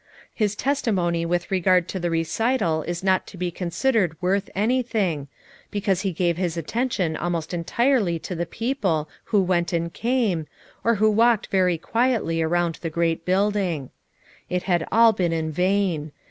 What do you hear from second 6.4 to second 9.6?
attention almost entirely to the peo ple who